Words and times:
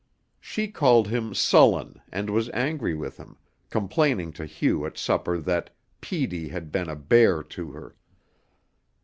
She 0.39 0.67
called 0.67 1.09
him 1.09 1.35
"sullen" 1.35 2.01
and 2.11 2.31
was 2.31 2.49
angry 2.55 2.95
with 2.95 3.17
him, 3.17 3.37
complaining 3.69 4.33
to 4.33 4.47
Hugh 4.47 4.83
at 4.83 4.97
supper 4.97 5.37
that 5.37 5.69
"Petey" 6.01 6.47
had 6.47 6.71
been 6.71 6.89
"a 6.89 6.95
bear" 6.95 7.43
to 7.43 7.71
her. 7.73 7.95